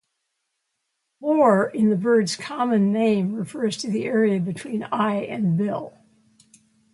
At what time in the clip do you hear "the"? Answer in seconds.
1.91-1.95, 3.87-4.05